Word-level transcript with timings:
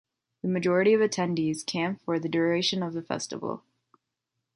The 0.41 0.47
majority 0.47 0.95
of 0.95 0.99
attendees 1.01 1.63
camp 1.63 2.01
for 2.03 2.17
the 2.17 2.27
duration 2.27 2.81
of 2.81 2.93
the 2.93 3.03
festival. 3.03 3.63